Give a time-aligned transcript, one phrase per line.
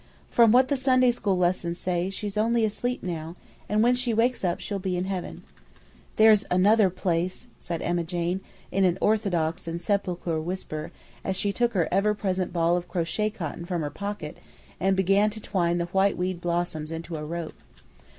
[0.31, 3.35] From what the Sunday school lessons say, she's only asleep now,
[3.69, 5.43] and when she wakes up she'll be in heaven."
[6.15, 8.41] "THERE'S ANOTHER PLACE," said Emma Jane,
[8.71, 10.91] in an orthodox and sepulchral whisper,
[11.23, 14.39] as she took her ever present ball of crochet cotton from her pocket
[14.79, 17.61] and began to twine the whiteweed blossoms into a rope.